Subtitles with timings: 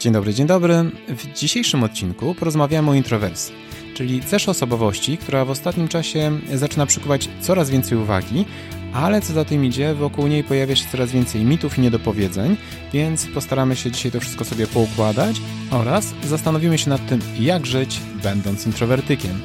[0.00, 0.90] Dzień dobry, dzień dobry.
[1.08, 3.54] W dzisiejszym odcinku porozmawiamy o introwersji,
[3.94, 8.44] czyli cesze osobowości, która w ostatnim czasie zaczyna przykuwać coraz więcej uwagi,
[8.92, 12.56] ale co za tym idzie, wokół niej pojawia się coraz więcej mitów i niedopowiedzeń,
[12.92, 15.36] więc postaramy się dzisiaj to wszystko sobie poukładać
[15.70, 19.40] oraz zastanowimy się nad tym, jak żyć, będąc introwertykiem.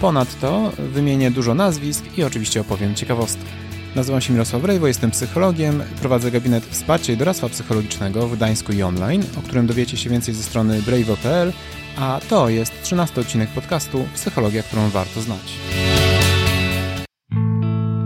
[0.00, 3.65] Ponadto wymienię dużo nazwisk i oczywiście opowiem ciekawostkę.
[3.96, 8.82] Nazywam się Mirosław Rejwo, jestem psychologiem, prowadzę gabinet wsparcia i doradztwa psychologicznego w Gdańsku i
[8.82, 11.52] online, o którym dowiecie się więcej ze strony brave.pl,
[11.98, 15.58] a to jest 13 odcinek podcastu Psychologia, którą warto znać.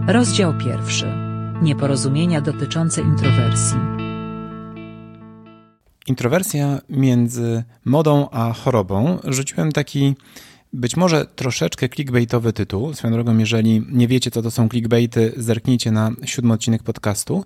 [0.07, 1.07] Rozdział pierwszy.
[1.63, 3.79] Nieporozumienia dotyczące introwersji.
[6.07, 9.19] Introwersja między modą a chorobą.
[9.25, 10.15] Rzuciłem taki
[10.73, 12.95] być może troszeczkę clickbaitowy tytuł.
[12.95, 17.45] Swoją drogą, jeżeli nie wiecie, co to są clickbaity, zerknijcie na siódmy odcinek podcastu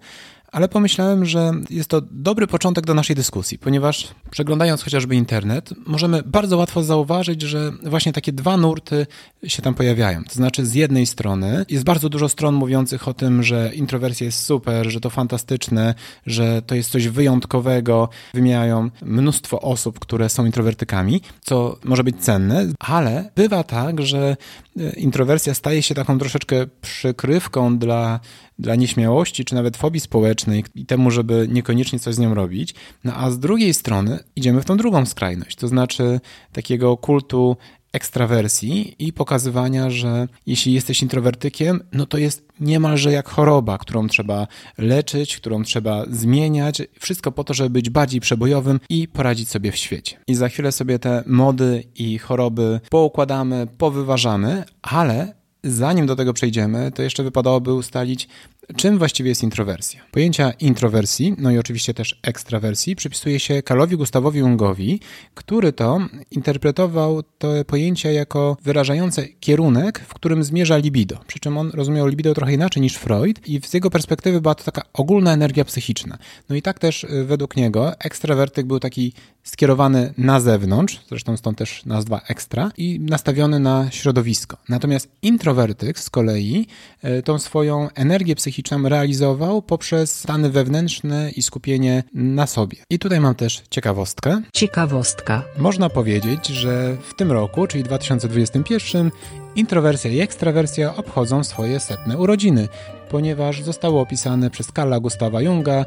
[0.54, 6.22] ale pomyślałem, że jest to dobry początek do naszej dyskusji, ponieważ przeglądając chociażby internet, możemy
[6.22, 9.06] bardzo łatwo zauważyć, że właśnie takie dwa nurty
[9.46, 10.24] się tam pojawiają.
[10.24, 14.44] To znaczy, z jednej strony jest bardzo dużo stron mówiących o tym, że introwersja jest
[14.44, 15.94] super, że to fantastyczne,
[16.26, 18.08] że to jest coś wyjątkowego.
[18.34, 24.36] Wymieniają mnóstwo osób, które są introwertykami, co może być cenne, ale bywa tak, że
[24.76, 28.20] e, introwersja staje się taką troszeczkę przykrywką dla
[28.58, 32.74] dla nieśmiałości czy nawet fobii społecznej i temu, żeby niekoniecznie coś z nią robić.
[33.04, 36.20] No a z drugiej strony idziemy w tą drugą skrajność, to znaczy
[36.52, 37.56] takiego kultu
[37.94, 44.46] ekstrawersji i pokazywania, że jeśli jesteś introwertykiem, no to jest niemalże jak choroba, którą trzeba
[44.78, 46.82] leczyć, którą trzeba zmieniać.
[47.00, 50.16] Wszystko po to, żeby być bardziej przebojowym i poradzić sobie w świecie.
[50.28, 56.92] I za chwilę sobie te mody i choroby poukładamy, powyważamy, ale zanim do tego przejdziemy,
[56.92, 58.28] to jeszcze wypadałoby ustalić,
[58.76, 60.00] Czym właściwie jest introwersja?
[60.10, 65.00] Pojęcia introwersji, no i oczywiście też ekstrawersji, przypisuje się Karlowi Gustawowi Jungowi,
[65.34, 71.20] który to interpretował te pojęcia jako wyrażające kierunek, w którym zmierza libido.
[71.26, 74.64] Przy czym on rozumiał libido trochę inaczej niż Freud i z jego perspektywy była to
[74.64, 76.18] taka ogólna energia psychiczna.
[76.48, 79.12] No i tak też y, według niego ekstrawertyk był taki
[79.42, 84.56] skierowany na zewnątrz, zresztą stąd też nazwa ekstra, i nastawiony na środowisko.
[84.68, 86.66] Natomiast introwertyk z kolei
[87.04, 92.78] y, tą swoją energię psychiczną psychiczną realizował poprzez stany wewnętrzne i skupienie na sobie.
[92.90, 94.42] I tutaj mam też ciekawostkę.
[94.52, 95.42] Ciekawostka.
[95.58, 99.10] Można powiedzieć, że w tym roku, czyli 2021,
[99.56, 102.68] introwersja i ekstrawersja obchodzą swoje setne urodziny,
[103.10, 105.84] ponieważ zostały opisane przez Karla Gustawa Junga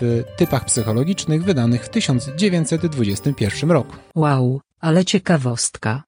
[0.00, 3.96] w typach psychologicznych wydanych w 1921 roku.
[4.14, 6.02] Wow, ale ciekawostka.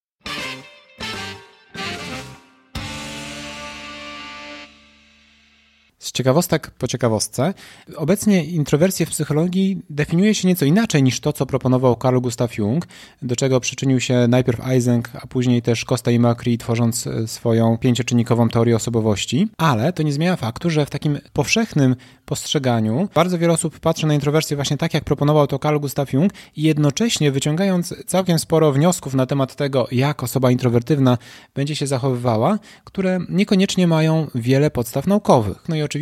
[6.12, 7.54] Ciekawostek po ciekawostce.
[7.96, 12.86] Obecnie introwersję w psychologii definiuje się nieco inaczej niż to, co proponował Carl Gustav Jung,
[13.22, 17.78] do czego przyczynił się najpierw Eysenck, a później też Costa i Macri, tworząc e, swoją
[17.78, 19.48] pięcioczynnikową teorię osobowości.
[19.56, 24.14] Ale to nie zmienia faktu, że w takim powszechnym postrzeganiu bardzo wiele osób patrzy na
[24.14, 29.14] introwersję właśnie tak, jak proponował to Carl Gustav Jung i jednocześnie wyciągając całkiem sporo wniosków
[29.14, 31.18] na temat tego, jak osoba introwertywna
[31.54, 35.64] będzie się zachowywała, które niekoniecznie mają wiele podstaw naukowych.
[35.68, 36.01] No i oczywiście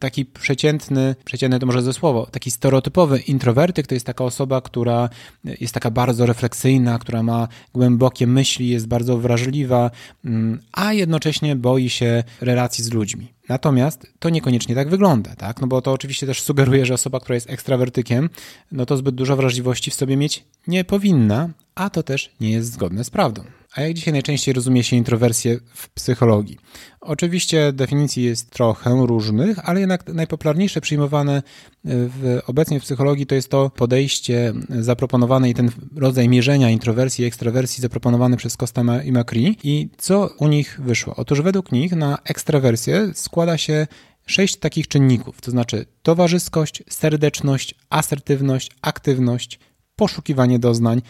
[0.00, 5.08] taki przeciętny, przeciętny to może ze słowo, taki stereotypowy introwertyk to jest taka osoba, która
[5.44, 9.90] jest taka bardzo refleksyjna, która ma głębokie myśli, jest bardzo wrażliwa,
[10.24, 13.32] mm, a jednocześnie boi się relacji z ludźmi.
[13.48, 15.60] Natomiast to niekoniecznie tak wygląda, tak?
[15.60, 18.30] No bo to oczywiście też sugeruje, że osoba, która jest ekstrawertykiem,
[18.72, 22.72] no to zbyt dużo wrażliwości w sobie mieć nie powinna, a to też nie jest
[22.72, 23.44] zgodne z prawdą.
[23.76, 26.58] A jak dzisiaj najczęściej rozumie się introwersję w psychologii?
[27.00, 31.42] Oczywiście definicji jest trochę różnych, ale jednak najpopularniejsze przyjmowane
[31.84, 37.28] w, obecnie w psychologii to jest to podejście zaproponowane i ten rodzaj mierzenia introwersji i
[37.28, 39.56] ekstrawersji zaproponowany przez Costa i Macri.
[39.62, 41.14] I co u nich wyszło?
[41.16, 43.86] Otóż według nich na ekstrawersję składa się
[44.26, 49.58] sześć takich czynników, to znaczy towarzyskość, serdeczność, asertywność, aktywność,
[49.96, 51.02] poszukiwanie doznań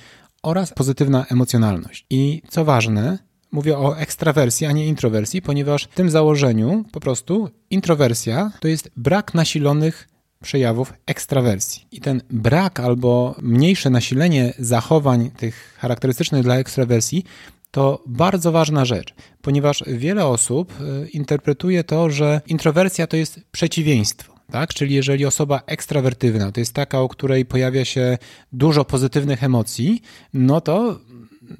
[0.46, 2.06] oraz pozytywna emocjonalność.
[2.10, 3.18] I co ważne,
[3.52, 8.90] mówię o ekstrawersji, a nie introwersji, ponieważ w tym założeniu po prostu introwersja to jest
[8.96, 10.08] brak nasilonych
[10.42, 11.86] przejawów ekstrawersji.
[11.92, 17.24] I ten brak albo mniejsze nasilenie zachowań tych charakterystycznych dla ekstrawersji
[17.70, 24.35] to bardzo ważna rzecz, ponieważ wiele osób y, interpretuje to, że introwersja to jest przeciwieństwo
[24.50, 24.74] tak?
[24.74, 28.18] Czyli jeżeli osoba ekstrawertywna to jest taka, u której pojawia się
[28.52, 30.02] dużo pozytywnych emocji,
[30.34, 31.00] no to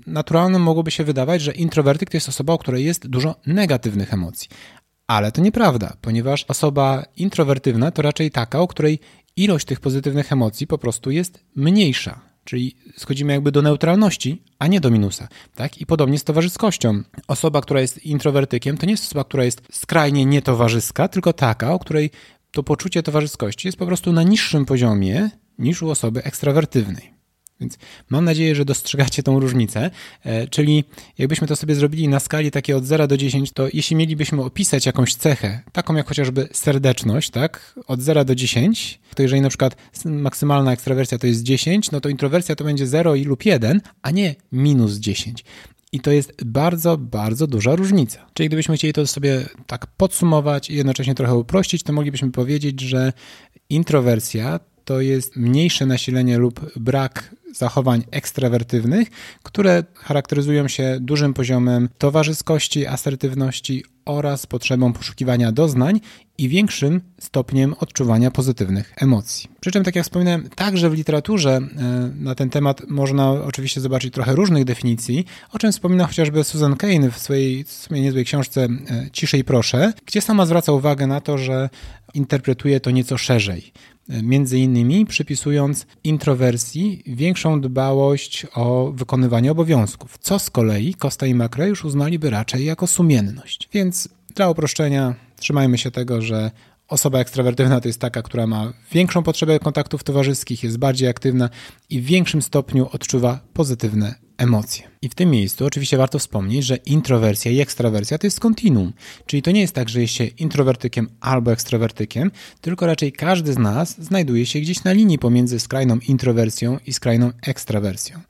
[0.06, 4.48] naturalnym mogłoby się wydawać, że introwertyk to jest osoba, u której jest dużo negatywnych emocji.
[5.06, 8.98] Ale to nieprawda, ponieważ osoba introwertywna to raczej taka, u której
[9.36, 12.20] ilość tych pozytywnych emocji po prostu jest mniejsza.
[12.44, 15.28] Czyli schodzimy jakby do neutralności, a nie do minusa.
[15.54, 15.80] Tak?
[15.80, 17.02] I podobnie z towarzyskością.
[17.28, 21.78] Osoba, która jest introwertykiem, to nie jest osoba, która jest skrajnie nietowarzyska, tylko taka, o
[21.78, 22.10] której
[22.56, 27.12] to poczucie towarzyskości jest po prostu na niższym poziomie niż u osoby ekstrawertywnej.
[27.60, 27.78] Więc
[28.10, 29.90] mam nadzieję, że dostrzegacie tą różnicę.
[30.24, 30.84] E, czyli
[31.18, 34.86] jakbyśmy to sobie zrobili na skali takiej od 0 do 10, to jeśli mielibyśmy opisać
[34.86, 39.76] jakąś cechę, taką jak chociażby serdeczność, tak, od 0 do 10, to jeżeli na przykład
[40.04, 44.10] maksymalna ekstrawersja to jest 10, no to introwersja to będzie 0 i lub 1, a
[44.10, 45.44] nie minus 10.
[45.92, 48.26] I to jest bardzo, bardzo duża różnica.
[48.34, 53.12] Czyli gdybyśmy chcieli to sobie tak podsumować i jednocześnie trochę uprościć, to moglibyśmy powiedzieć, że
[53.70, 59.08] introwersja to jest mniejsze nasilenie lub brak zachowań ekstrawertywnych,
[59.42, 66.00] które charakteryzują się dużym poziomem towarzyskości, asertywności oraz potrzebą poszukiwania doznań
[66.38, 69.48] i większym stopniem odczuwania pozytywnych emocji.
[69.60, 74.14] Przy czym, tak jak wspominałem, także w literaturze e, na ten temat można oczywiście zobaczyć
[74.14, 78.64] trochę różnych definicji, o czym wspomina chociażby Susan Kane w swojej, w swojej niezłej książce
[78.64, 81.68] e, Ciszej proszę, gdzie sama zwraca uwagę na to, że
[82.14, 83.72] interpretuje to nieco szerzej
[84.08, 91.68] między innymi przypisując introwersji większą dbałość o wykonywanie obowiązków, co z kolei Costa i Macre
[91.68, 93.68] już uznaliby raczej jako sumienność.
[93.72, 96.50] Więc dla uproszczenia trzymajmy się tego, że
[96.88, 101.50] Osoba ekstrawertywna to jest taka, która ma większą potrzebę kontaktów towarzyskich, jest bardziej aktywna
[101.90, 104.88] i w większym stopniu odczuwa pozytywne emocje.
[105.02, 108.92] I w tym miejscu oczywiście warto wspomnieć, że introwersja i ekstrawersja to jest kontinuum,
[109.26, 112.30] czyli to nie jest tak, że jest się introwertykiem albo ekstrawertykiem,
[112.60, 117.30] tylko raczej każdy z nas znajduje się gdzieś na linii pomiędzy skrajną introwersją i skrajną
[117.46, 118.20] ekstrawersją.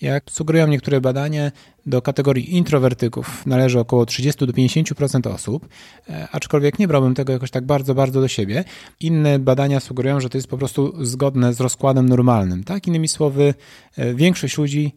[0.00, 1.50] Jak sugerują niektóre badania,
[1.86, 5.68] do kategorii introwertyków należy około 30 do 50% osób,
[6.08, 8.64] e, aczkolwiek nie brałbym tego jakoś tak bardzo, bardzo do siebie.
[9.00, 12.64] Inne badania sugerują, że to jest po prostu zgodne z rozkładem normalnym.
[12.64, 12.86] Tak?
[12.86, 13.54] Innymi słowy,
[13.96, 14.92] e, większość ludzi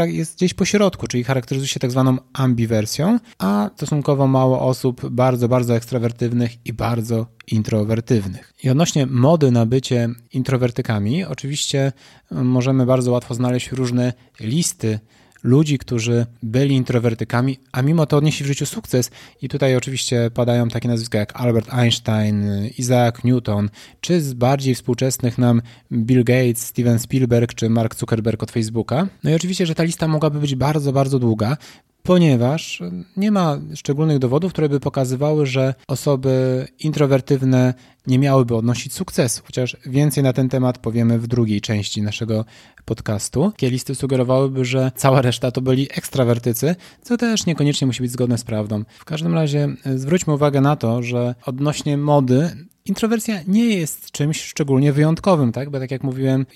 [0.00, 5.48] jest gdzieś po środku, czyli charakteryzuje się tak zwaną ambiwersją, a stosunkowo mało osób bardzo,
[5.48, 8.54] bardzo ekstrawertywnych i bardzo introwertywnych.
[8.64, 11.92] I odnośnie mody na bycie introwertykami, oczywiście
[12.30, 15.00] możemy bardzo łatwo znaleźć różne listy
[15.42, 19.10] ludzi, którzy byli introwertykami, a mimo to odnieśli w życiu sukces.
[19.42, 22.44] I tutaj oczywiście padają takie nazwiska jak Albert Einstein,
[22.78, 23.70] Isaac Newton,
[24.00, 25.62] czy z bardziej współczesnych nam
[25.92, 29.08] Bill Gates, Steven Spielberg czy Mark Zuckerberg od Facebooka.
[29.24, 31.56] No i oczywiście, że ta lista mogłaby być bardzo, bardzo długa
[32.08, 32.82] ponieważ
[33.16, 37.74] nie ma szczególnych dowodów, które by pokazywały, że osoby introwertywne
[38.06, 39.42] nie miałyby odnosić sukcesu.
[39.46, 42.44] Chociaż więcej na ten temat powiemy w drugiej części naszego
[42.84, 43.50] podcastu.
[43.50, 48.38] Takie listy sugerowałyby, że cała reszta to byli ekstrawertycy, co też niekoniecznie musi być zgodne
[48.38, 48.84] z prawdą.
[48.98, 52.50] W każdym razie zwróćmy uwagę na to, że odnośnie mody
[52.88, 55.70] introwersja nie jest czymś szczególnie wyjątkowym, tak?
[55.70, 56.46] Bo tak jak mówiłem,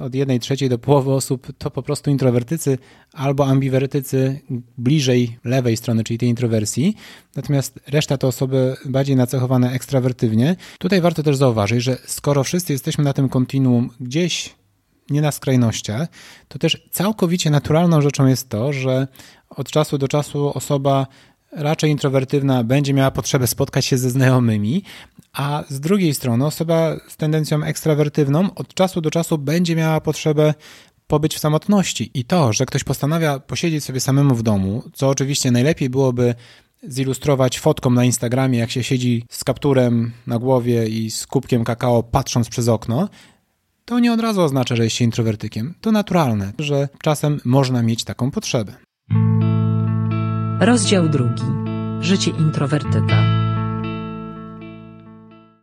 [0.00, 2.78] od jednej trzeciej do połowy osób to po prostu introwertycy
[3.12, 4.40] albo ambiwertycy
[4.78, 6.96] bliżej lewej strony, czyli tej introwersji.
[7.36, 10.56] Natomiast reszta to osoby bardziej nacechowane ekstrawertywnie.
[10.78, 14.54] Tutaj warto też zauważyć, że skoro wszyscy jesteśmy na tym kontinuum gdzieś
[15.10, 16.08] nie na skrajnościach,
[16.48, 19.08] to też całkowicie naturalną rzeczą jest to, że
[19.50, 21.06] od czasu do czasu osoba
[21.56, 24.82] raczej introwertywna będzie miała potrzebę spotkać się ze znajomymi,
[25.32, 30.54] a z drugiej strony osoba z tendencją ekstrawertywną od czasu do czasu będzie miała potrzebę
[31.06, 32.10] pobyć w samotności.
[32.14, 36.34] I to, że ktoś postanawia posiedzieć sobie samemu w domu, co oczywiście najlepiej byłoby
[36.82, 42.02] zilustrować fotką na Instagramie, jak się siedzi z kapturem na głowie i z kubkiem kakao
[42.02, 43.08] patrząc przez okno,
[43.84, 45.74] to nie od razu oznacza, że jest się introwertykiem.
[45.80, 48.72] To naturalne, że czasem można mieć taką potrzebę.
[50.60, 51.42] Rozdział drugi.
[52.00, 53.22] Życie introwertyka.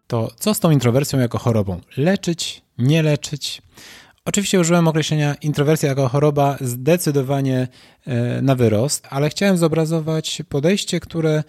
[0.08, 1.82] To co z tą introwersją jako chorobą?
[1.98, 3.62] Leczyć, nie leczyć?
[4.26, 7.68] Oczywiście użyłem określenia introwersja jako choroba zdecydowanie
[8.06, 11.44] e, na wyrost, ale chciałem zobrazować podejście, które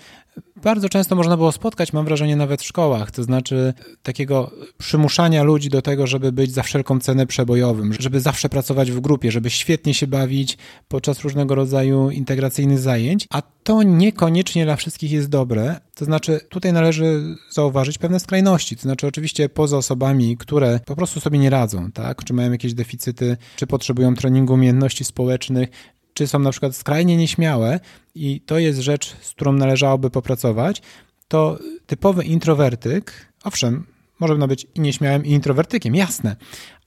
[0.63, 5.69] bardzo często można było spotkać, mam wrażenie, nawet w szkołach, to znaczy takiego przymuszania ludzi
[5.69, 9.95] do tego, żeby być za wszelką cenę przebojowym, żeby zawsze pracować w grupie, żeby świetnie
[9.95, 10.59] się bawić
[10.89, 15.81] podczas różnego rodzaju integracyjnych zajęć, a to niekoniecznie dla wszystkich jest dobre.
[15.95, 21.21] To znaczy, tutaj należy zauważyć pewne skrajności, to znaczy, oczywiście poza osobami, które po prostu
[21.21, 25.69] sobie nie radzą, tak, czy mają jakieś deficyty, czy potrzebują treningu umiejętności społecznych,
[26.15, 27.81] czy są na przykład skrajnie nieśmiałe
[28.15, 30.83] i to jest rzecz, z którą należałoby popracować,
[31.29, 33.87] to typowy introwertyk, owszem,
[34.19, 36.37] może być i nieśmiałym, i introwertykiem, jasne,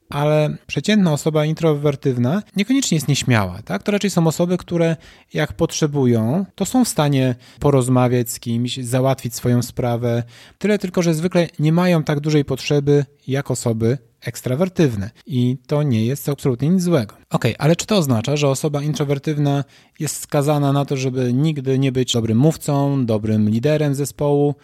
[0.08, 3.62] ale przeciętna osoba introwertywna niekoniecznie jest nieśmiała.
[3.62, 3.82] Tak?
[3.82, 4.96] To raczej są osoby, które
[5.34, 10.22] jak potrzebują, to są w stanie porozmawiać z kimś, załatwić swoją sprawę.
[10.58, 16.06] Tyle tylko, że zwykle nie mają tak dużej potrzeby jak osoby ekstrawertywne i to nie
[16.06, 17.14] jest absolutnie nic złego.
[17.30, 19.64] Ok, ale czy to oznacza, że osoba introwertywna
[20.00, 24.54] jest skazana na to, żeby nigdy nie być dobrym mówcą, dobrym liderem zespołu?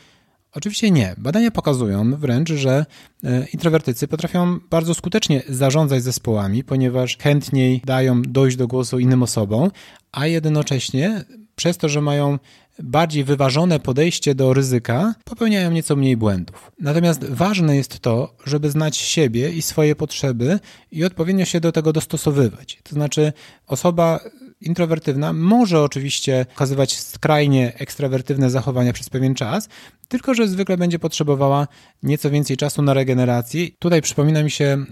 [0.55, 1.15] Oczywiście nie.
[1.19, 2.87] Badania pokazują wręcz, że
[3.25, 9.71] e, introwertycy potrafią bardzo skutecznie zarządzać zespołami, ponieważ chętniej dają dojść do głosu innym osobom,
[10.13, 11.25] a jednocześnie
[11.57, 12.39] przez to, że mają
[12.79, 16.73] bardziej wyważone podejście do ryzyka, popełniają nieco mniej błędów.
[16.81, 20.59] Natomiast ważne jest to, żeby znać siebie i swoje potrzeby
[20.93, 22.79] i odpowiednio się do tego dostosowywać.
[22.83, 23.33] To znaczy,
[23.67, 24.21] osoba
[24.61, 29.69] introwertywna może oczywiście okazywać skrajnie ekstrawertywne zachowania przez pewien czas,
[30.09, 31.69] tylko że zwykle będzie potrzebowała
[32.03, 33.69] nieco więcej czasu na regenerację.
[33.79, 34.85] Tutaj przypomina mi się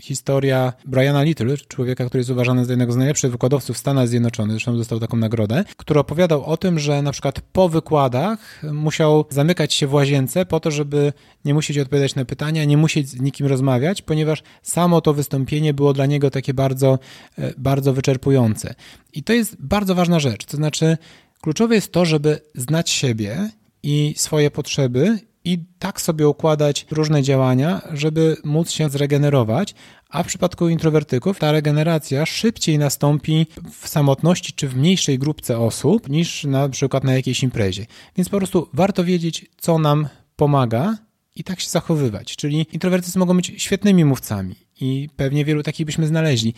[0.00, 4.52] historia Briana Little, człowieka, który jest uważany za jednego z najlepszych wykładowców w Stanach Zjednoczonych,
[4.52, 9.74] zresztą dostał taką nagrodę, który opowiadał o tym, że na przykład po wykładach musiał zamykać
[9.74, 11.12] się w łazience po to, żeby
[11.44, 15.92] nie musieć odpowiadać na pytania, nie musieć z nikim rozmawiać, ponieważ samo to wystąpienie było
[15.92, 16.98] dla niego takie bardzo,
[17.38, 18.74] e, bardzo wyczerpujące.
[19.12, 20.96] I to jest bardzo ważna rzecz, to znaczy
[21.40, 23.50] kluczowe jest to, żeby znać siebie
[23.82, 29.74] i swoje potrzeby i tak sobie układać różne działania, żeby móc się zregenerować,
[30.10, 33.46] a w przypadku introwertyków ta regeneracja szybciej nastąpi
[33.80, 37.86] w samotności czy w mniejszej grupce osób niż na przykład na jakiejś imprezie.
[38.16, 40.96] Więc po prostu warto wiedzieć, co nam pomaga
[41.36, 42.36] i tak się zachowywać.
[42.36, 46.54] Czyli introwertycy mogą być świetnymi mówcami i pewnie wielu takich byśmy znaleźli.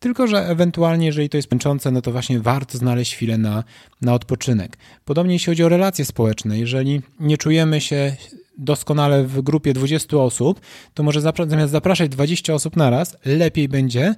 [0.00, 3.64] Tylko, że ewentualnie, jeżeli to jest męczące, no to właśnie warto znaleźć chwilę na,
[4.02, 4.76] na odpoczynek.
[5.04, 6.58] Podobnie jeśli chodzi o relacje społeczne.
[6.58, 8.16] Jeżeli nie czujemy się
[8.58, 10.60] doskonale w grupie 20 osób,
[10.94, 14.14] to może zamiast zapraszać 20 osób naraz, lepiej będzie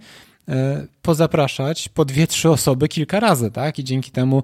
[0.49, 3.79] e, pozapraszać po dwie, trzy osoby kilka razy, tak?
[3.79, 4.43] I dzięki temu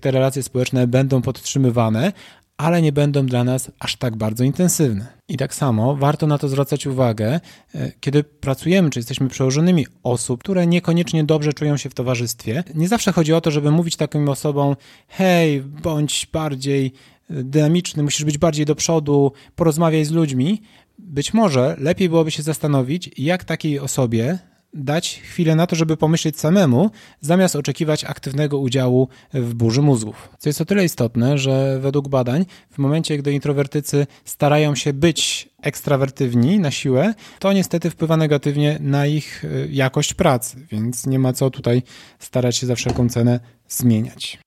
[0.00, 2.12] te relacje społeczne będą podtrzymywane,
[2.58, 5.06] ale nie będą dla nas aż tak bardzo intensywne.
[5.28, 7.40] I tak samo warto na to zwracać uwagę,
[7.74, 12.64] e, kiedy pracujemy, czy jesteśmy przełożonymi osób, które niekoniecznie dobrze czują się w towarzystwie.
[12.74, 14.76] Nie zawsze chodzi o to, żeby mówić takim osobom:
[15.08, 16.92] hej, bądź bardziej
[17.30, 20.62] e, dynamiczny, musisz być bardziej do przodu, porozmawiaj z ludźmi.
[20.98, 24.38] Być może lepiej byłoby się zastanowić, jak takiej osobie
[24.74, 30.28] dać chwilę na to, żeby pomyśleć samemu, zamiast oczekiwać aktywnego udziału w burzy mózgów.
[30.38, 35.48] Co jest o tyle istotne, że według badań, w momencie, gdy introwertycy starają się być
[35.62, 41.32] ekstrawertywni na siłę, to niestety wpływa negatywnie na ich y, jakość pracy, więc nie ma
[41.32, 41.82] co tutaj
[42.18, 44.38] starać się za wszelką cenę zmieniać.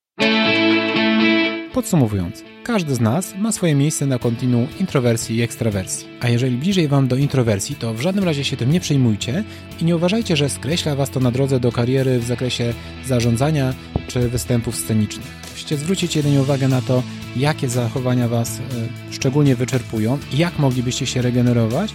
[1.74, 6.08] Podsumowując, każdy z nas ma swoje miejsce na kontinuum introwersji i ekstrawersji.
[6.20, 9.44] A jeżeli bliżej Wam do introwersji, to w żadnym razie się tym nie przejmujcie
[9.82, 12.74] i nie uważajcie, że skreśla Was to na drodze do kariery w zakresie
[13.06, 13.74] zarządzania
[14.08, 15.28] czy występów scenicznych.
[15.52, 17.04] Musicie zwrócić jedynie uwagę na to,
[17.36, 18.62] jakie zachowania Was y,
[19.12, 21.94] szczególnie wyczerpują i jak moglibyście się regenerować,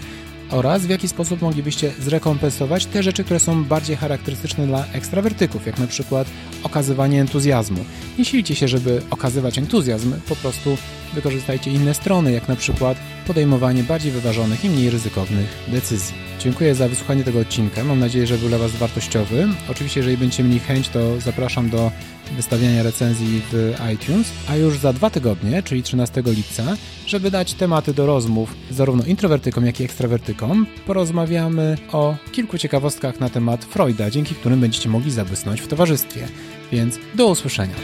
[0.50, 5.78] oraz w jaki sposób moglibyście zrekompensować te rzeczy, które są bardziej charakterystyczne dla ekstrawertyków, jak
[5.78, 6.28] na przykład
[6.62, 7.84] okazywanie entuzjazmu.
[8.18, 10.76] Nie silcie się, żeby okazywać entuzjazm, po prostu
[11.14, 16.14] wykorzystajcie inne strony, jak na przykład podejmowanie bardziej wyważonych i mniej ryzykownych decyzji.
[16.38, 17.84] Dziękuję za wysłuchanie tego odcinka.
[17.84, 19.48] Mam nadzieję, że był dla Was wartościowy.
[19.70, 21.90] Oczywiście, jeżeli będziecie mieli chęć, to zapraszam do
[22.36, 27.94] wystawiania recenzji w iTunes, a już za dwa tygodnie, czyli 13 lipca, żeby dać tematy
[27.94, 34.34] do rozmów zarówno introwertykom, jak i ekstrawertykom, porozmawiamy o kilku ciekawostkach na temat Freuda, dzięki
[34.34, 36.28] którym będziecie mogli zabłysnąć w towarzystwie.
[36.72, 37.74] Więc do usłyszenia.